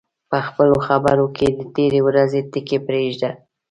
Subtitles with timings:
[0.29, 3.29] په خپلو خبرو کې د تېرې ورځې ټکي پرېږده